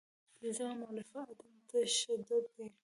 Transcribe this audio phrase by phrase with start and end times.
[0.39, 2.67] پنځمه مولفه عدم تشدد دی.